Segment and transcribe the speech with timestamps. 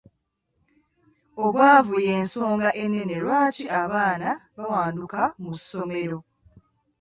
[1.43, 6.17] Obwavu y'ensonga ennene lwaki abaana bawanduka mu ssomero.